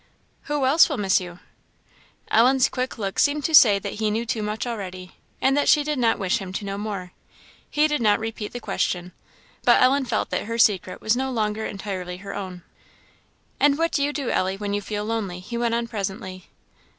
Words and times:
"Who 0.45 0.65
else 0.65 0.89
will 0.89 0.97
miss 0.97 1.21
you?" 1.21 1.37
Ellen's 2.31 2.69
quick 2.69 2.97
look 2.97 3.19
seemed 3.19 3.43
to 3.43 3.53
say 3.53 3.77
that 3.77 3.93
he 3.99 4.09
knew 4.09 4.25
too 4.25 4.41
much 4.41 4.65
already, 4.65 5.15
and 5.39 5.55
that 5.55 5.69
she 5.69 5.83
did 5.83 5.99
not 5.99 6.17
wish 6.17 6.39
him 6.39 6.51
to 6.53 6.65
know 6.65 6.79
more. 6.79 7.11
He 7.69 7.87
did 7.87 8.01
not 8.01 8.19
repeat 8.19 8.51
the 8.51 8.59
question, 8.59 9.11
but 9.63 9.79
Ellen 9.79 10.05
felt 10.05 10.31
that 10.31 10.45
her 10.45 10.57
secret 10.57 11.01
was 11.01 11.15
no 11.15 11.29
longer 11.29 11.67
entirely 11.67 12.17
her 12.17 12.33
own. 12.33 12.63
"And 13.59 13.77
what 13.77 13.91
do 13.91 14.01
you 14.01 14.11
do, 14.11 14.31
Ellie, 14.31 14.57
when 14.57 14.73
you 14.73 14.81
feel 14.81 15.05
lonely?" 15.05 15.39
he 15.39 15.55
went 15.55 15.75
on 15.75 15.85
presently. 15.87 16.47